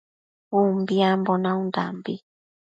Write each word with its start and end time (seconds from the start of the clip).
Umbiambo 0.59 1.31
naundambi 1.43 2.13